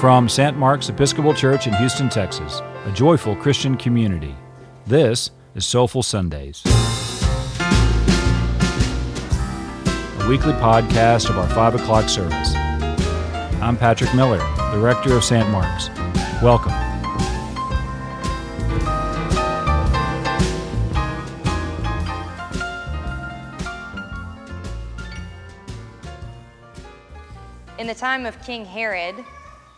[0.00, 0.56] From St.
[0.56, 4.34] Mark's Episcopal Church in Houston, Texas, a joyful Christian community,
[4.86, 6.70] this is Soulful Sundays, a
[10.26, 12.54] weekly podcast of our 5 o'clock service.
[13.60, 14.38] I'm Patrick Miller,
[14.72, 15.46] the rector of St.
[15.50, 15.90] Mark's.
[16.42, 16.72] Welcome.
[27.78, 29.22] In the time of King Herod,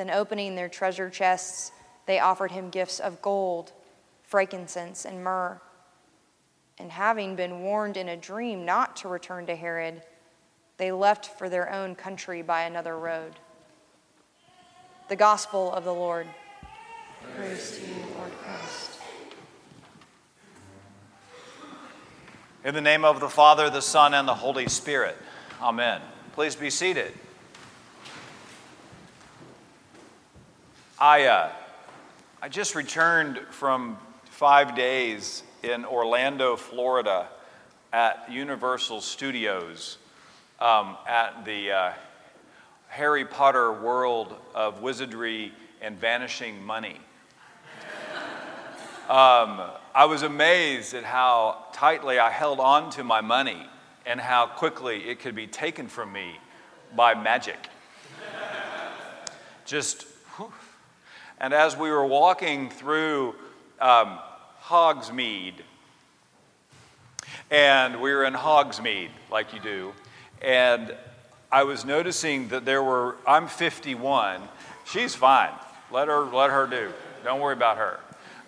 [0.00, 1.72] Then, opening their treasure chests,
[2.06, 3.72] they offered him gifts of gold,
[4.22, 5.60] frankincense, and myrrh.
[6.78, 10.00] And having been warned in a dream not to return to Herod,
[10.78, 13.34] they left for their own country by another road.
[15.10, 16.26] The Gospel of the Lord.
[17.36, 19.00] Praise to you, Lord Christ.
[22.64, 25.18] In the name of the Father, the Son, and the Holy Spirit.
[25.60, 26.00] Amen.
[26.32, 27.12] Please be seated.
[31.02, 31.50] I, uh,
[32.42, 37.26] I just returned from five days in Orlando, Florida
[37.90, 39.96] at Universal Studios
[40.60, 41.92] um, at the uh,
[42.88, 47.00] Harry Potter world of wizardry and vanishing money.
[49.08, 49.62] Um,
[49.92, 53.66] I was amazed at how tightly I held on to my money
[54.06, 56.36] and how quickly it could be taken from me
[56.94, 57.58] by magic.
[59.64, 60.06] Just.
[61.40, 63.34] And as we were walking through
[63.80, 64.18] um,
[64.62, 65.54] Hogsmeade,
[67.50, 69.92] and we were in Hogsmeade, like you do,
[70.42, 70.94] and
[71.50, 74.42] I was noticing that there were, I'm 51,
[74.84, 75.50] she's fine.
[75.90, 76.92] Let her, let her do.
[77.24, 77.98] Don't worry about her.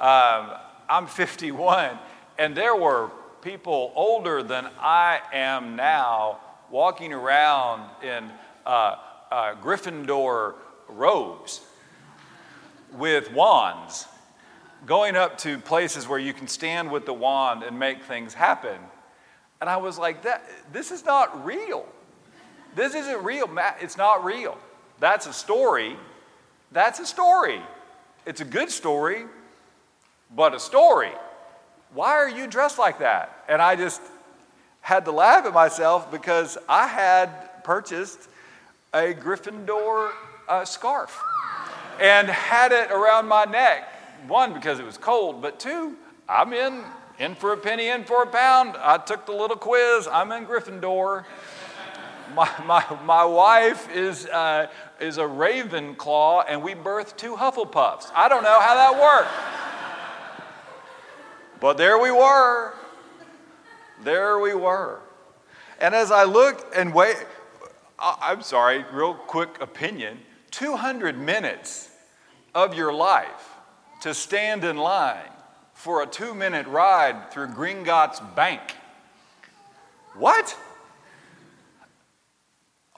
[0.00, 0.58] Um,
[0.88, 1.96] I'm 51,
[2.38, 6.40] and there were people older than I am now
[6.70, 8.30] walking around in
[8.66, 8.96] uh,
[9.30, 10.54] uh, Gryffindor
[10.88, 11.60] robes
[12.94, 14.06] with wands,
[14.86, 18.78] going up to places where you can stand with the wand and make things happen.
[19.60, 21.86] And I was like, that, this is not real.
[22.74, 23.48] This isn't real.
[23.80, 24.56] It's not real.
[25.00, 25.96] That's a story.
[26.72, 27.60] That's a story.
[28.26, 29.24] It's a good story,
[30.34, 31.12] but a story.
[31.92, 33.44] Why are you dressed like that?
[33.48, 34.00] And I just
[34.80, 38.28] had to laugh at myself because I had purchased
[38.94, 40.10] a Gryffindor
[40.48, 41.20] uh, scarf
[42.00, 43.88] and had it around my neck.
[44.26, 45.96] One, because it was cold, but two,
[46.28, 46.82] I'm in,
[47.18, 48.76] in for a penny, in for a pound.
[48.78, 50.08] I took the little quiz.
[50.10, 51.24] I'm in Gryffindor.
[52.34, 54.68] My, my, my wife is, uh,
[55.00, 58.10] is a Ravenclaw, and we birthed two Hufflepuffs.
[58.14, 59.32] I don't know how that worked.
[61.60, 62.72] But there we were.
[64.02, 65.00] There we were.
[65.78, 67.16] And as I looked and wait,
[67.98, 70.20] I'm sorry, real quick opinion
[70.50, 71.89] 200 minutes
[72.54, 73.56] of your life
[74.02, 75.30] to stand in line
[75.74, 78.60] for a two minute ride through Gringotts Bank.
[80.14, 80.56] What?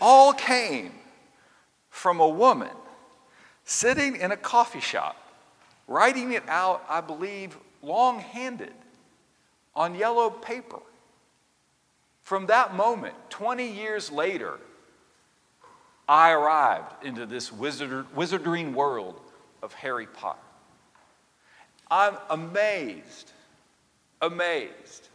[0.00, 0.92] All came
[1.90, 2.70] from a woman
[3.64, 5.16] sitting in a coffee shop,
[5.86, 8.72] writing it out, I believe, long handed
[9.74, 10.80] on yellow paper.
[12.22, 14.58] From that moment, 20 years later,
[16.08, 19.20] I arrived into this wizard, wizarding world
[19.62, 20.38] of Harry Potter.
[21.90, 23.32] I'm amazed,
[24.20, 25.08] amazed.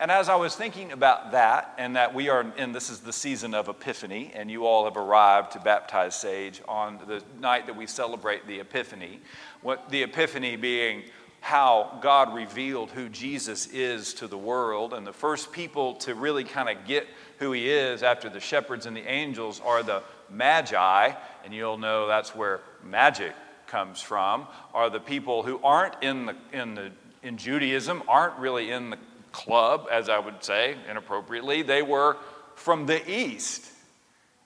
[0.00, 3.12] And as I was thinking about that, and that we are in this is the
[3.12, 7.76] season of Epiphany, and you all have arrived to baptize Sage on the night that
[7.76, 9.20] we celebrate the Epiphany,
[9.62, 11.04] what the Epiphany being
[11.40, 14.94] how God revealed who Jesus is to the world.
[14.94, 17.06] And the first people to really kind of get
[17.38, 21.12] who he is after the shepherds and the angels are the Magi,
[21.44, 23.34] and you'll know that's where magic
[23.74, 26.92] comes from, are the people who aren't in, the, in, the,
[27.24, 28.98] in Judaism, aren't really in the
[29.32, 31.62] club, as I would say inappropriately.
[31.62, 32.16] They were
[32.54, 33.68] from the east,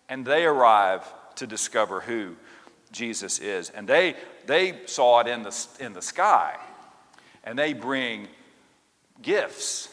[0.09, 1.03] and they arrive
[1.35, 2.37] to discover who
[2.91, 3.69] Jesus is.
[3.69, 4.15] And they,
[4.47, 6.57] they saw it in the, in the sky,
[7.45, 8.29] and they bring
[9.21, 9.91] gifts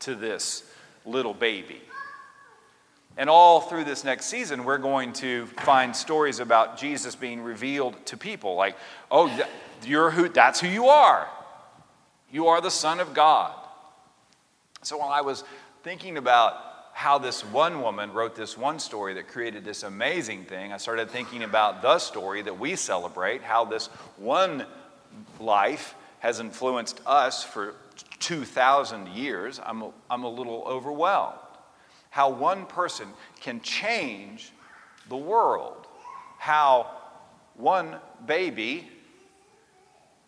[0.00, 0.62] to this
[1.06, 1.80] little baby.
[3.16, 7.94] And all through this next season, we're going to find stories about Jesus being revealed
[8.06, 8.56] to people.
[8.56, 8.76] Like,
[9.10, 9.30] oh,
[9.84, 11.28] you're who, that's who you are.
[12.32, 13.54] You are the Son of God.
[14.82, 15.44] So while I was
[15.84, 16.56] thinking about
[16.92, 21.08] how this one woman wrote this one story that created this amazing thing, I started
[21.08, 24.66] thinking about the story that we celebrate, how this one
[25.38, 27.74] life has influenced us for
[28.18, 29.60] 2,000 years.
[29.64, 31.38] I'm a, I'm a little overwhelmed
[32.14, 33.08] how one person
[33.40, 34.52] can change
[35.08, 35.88] the world,
[36.38, 36.88] how
[37.56, 38.88] one baby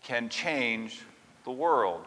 [0.03, 1.01] can change
[1.45, 2.05] the world.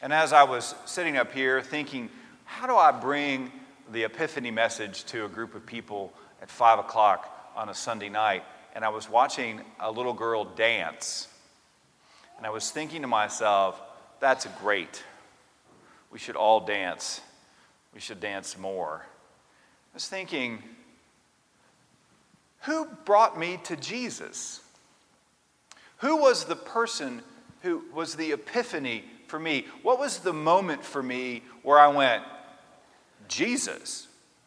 [0.00, 2.08] And as I was sitting up here thinking,
[2.46, 3.52] how do I bring
[3.92, 8.42] the Epiphany message to a group of people at 5 o'clock on a Sunday night?
[8.74, 11.28] And I was watching a little girl dance.
[12.38, 13.78] And I was thinking to myself,
[14.18, 15.04] that's great.
[16.10, 17.20] We should all dance
[17.98, 19.02] we should dance more.
[19.02, 20.62] I was thinking,
[22.60, 24.60] who brought me to Jesus?
[25.96, 27.22] Who was the person
[27.62, 29.66] who was the epiphany for me?
[29.82, 32.22] What was the moment for me where I went,
[33.26, 34.06] Jesus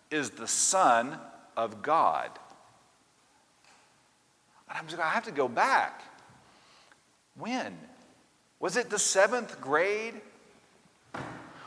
[0.09, 1.19] is the Son
[1.57, 2.29] of God?
[4.69, 6.03] And I'm just, I have to go back.
[7.37, 7.77] When?
[8.61, 10.13] Was it the seventh grade?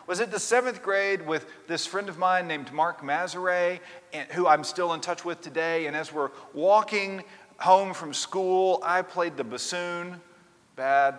[0.06, 3.80] Was it the seventh grade with this friend of mine named Mark Mazaret,
[4.32, 5.86] who I'm still in touch with today.
[5.86, 7.24] And as we're walking
[7.58, 10.20] home from school, I played the bassoon,
[10.76, 11.18] bad.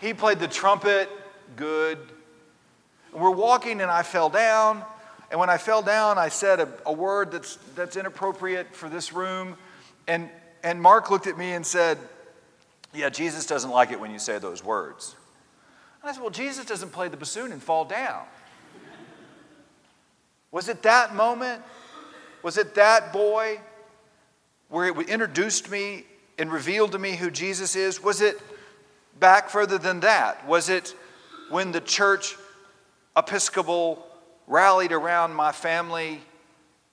[0.00, 1.10] He played the trumpet,
[1.56, 1.98] good.
[3.12, 4.84] We're walking and I fell down.
[5.30, 9.12] And when I fell down, I said a, a word that's, that's inappropriate for this
[9.12, 9.56] room.
[10.06, 10.30] And,
[10.62, 11.98] and Mark looked at me and said,
[12.94, 15.16] Yeah, Jesus doesn't like it when you say those words.
[16.08, 18.24] I said, Well, Jesus doesn't play the bassoon and fall down.
[20.50, 21.62] Was it that moment?
[22.42, 23.60] Was it that boy
[24.68, 26.04] where it introduced me
[26.38, 28.02] and revealed to me who Jesus is?
[28.02, 28.40] Was it
[29.18, 30.46] back further than that?
[30.46, 30.94] Was it
[31.50, 32.36] when the church
[33.16, 34.06] Episcopal
[34.46, 36.20] rallied around my family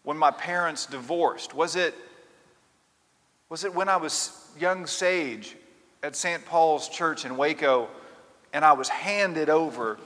[0.03, 1.53] when my parents divorced?
[1.53, 1.93] Was it,
[3.49, 5.55] was it when I was young sage
[6.01, 6.43] at St.
[6.45, 7.89] Paul's Church in Waco
[8.53, 9.99] and I was handed over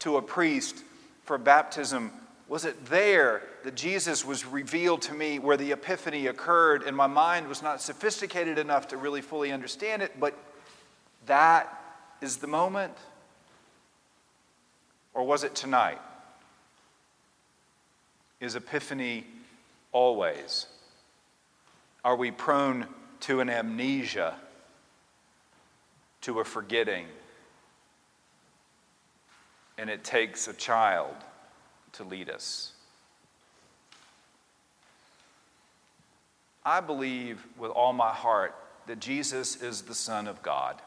[0.00, 0.84] to a priest
[1.24, 2.12] for baptism,
[2.48, 7.08] was it there that Jesus was revealed to me where the epiphany occurred and my
[7.08, 10.38] mind was not sophisticated enough to really fully understand it, but
[11.26, 11.82] that
[12.22, 12.94] is the moment?
[15.12, 15.98] Or was it tonight?
[18.40, 19.26] Is epiphany
[19.90, 20.66] always?
[22.04, 22.86] Are we prone
[23.20, 24.36] to an amnesia,
[26.22, 27.06] to a forgetting?
[29.78, 31.14] And it takes a child
[31.92, 32.72] to lead us.
[36.64, 38.54] I believe with all my heart
[38.88, 40.82] that Jesus is the Son of God,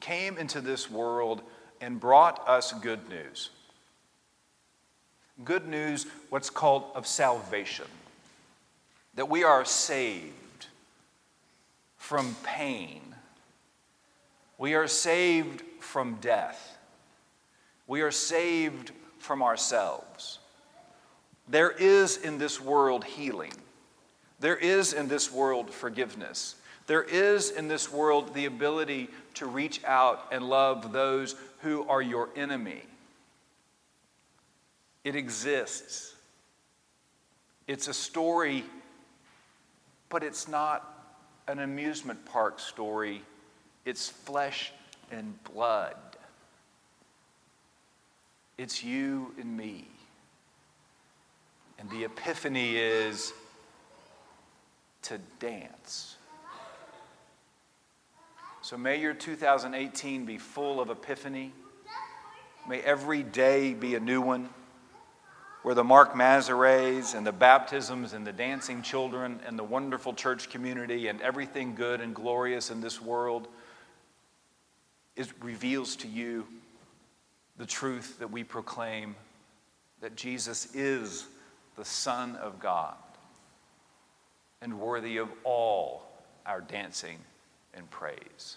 [0.00, 1.42] came into this world
[1.80, 3.50] and brought us good news.
[5.44, 7.86] Good news, what's called of salvation,
[9.14, 10.66] that we are saved
[11.96, 13.00] from pain.
[14.58, 16.78] We are saved from death.
[17.86, 20.38] We are saved from ourselves.
[21.48, 23.52] There is in this world healing.
[24.40, 26.56] There is in this world forgiveness.
[26.86, 32.02] There is in this world the ability to reach out and love those who are
[32.02, 32.82] your enemy.
[35.04, 36.14] It exists.
[37.66, 38.64] It's a story,
[40.08, 40.88] but it's not
[41.48, 43.22] an amusement park story.
[43.84, 44.72] It's flesh
[45.12, 45.96] and blood.
[48.58, 49.86] It's you and me.
[51.78, 53.32] And the epiphany is
[55.02, 56.16] to dance.
[58.62, 61.52] So may your 2018 be full of epiphany.
[62.68, 64.48] May every day be a new one
[65.62, 70.48] where the Mark Mazares and the baptisms and the dancing children and the wonderful church
[70.50, 73.48] community and everything good and glorious in this world
[75.16, 76.46] is, reveals to you
[77.58, 79.14] the truth that we proclaim
[80.00, 81.26] that Jesus is
[81.76, 82.94] the Son of God
[84.60, 86.04] and worthy of all
[86.46, 87.18] our dancing
[87.74, 88.56] and praise.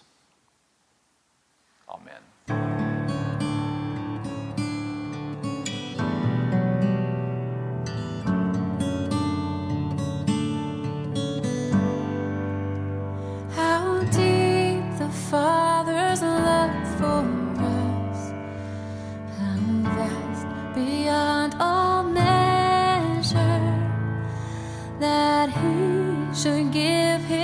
[1.88, 2.85] Amen.
[25.62, 27.35] he should give his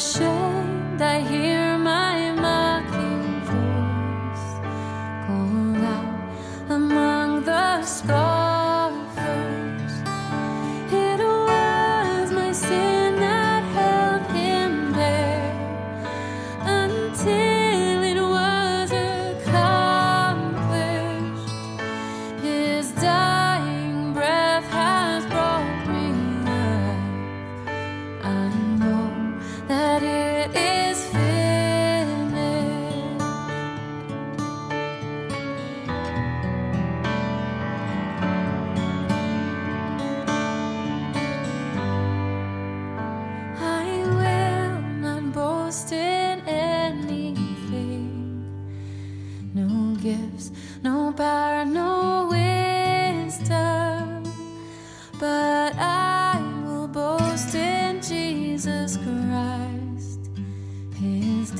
[0.00, 0.26] 谁
[0.98, 1.59] 带一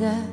[0.01, 0.30] death.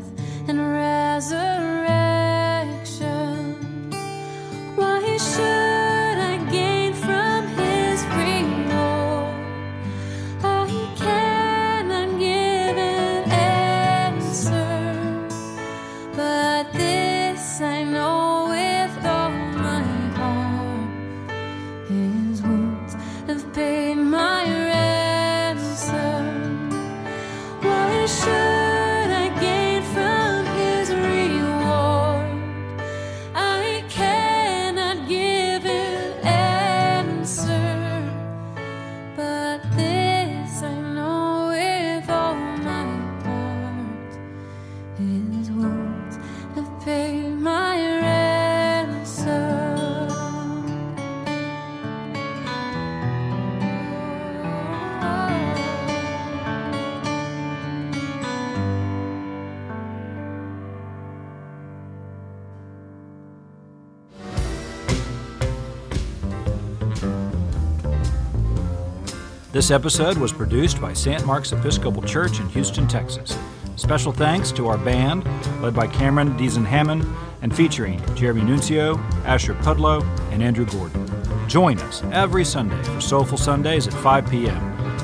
[69.58, 71.26] This episode was produced by St.
[71.26, 73.36] Mark's Episcopal Church in Houston, Texas.
[73.76, 75.26] Special thanks to our band,
[75.64, 77.04] led by Cameron Deason Hammond,
[77.42, 81.10] and featuring Jeremy Nuncio, Asher Pudlow, and Andrew Gordon.
[81.48, 84.58] Join us every Sunday for Soulful Sundays at 5 p.m.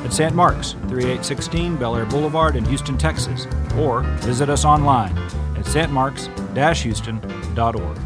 [0.05, 0.35] at St.
[0.35, 3.47] Mark's, 3816 Bellaire Boulevard in Houston, Texas,
[3.79, 5.17] or visit us online
[5.57, 7.97] at stmarks-houston.org.